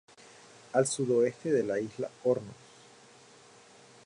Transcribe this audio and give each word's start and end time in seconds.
Al 0.79 0.87
sudoeste, 0.87 1.53
la 1.69 1.77
isla 1.85 2.09
Hornos. 2.23 2.55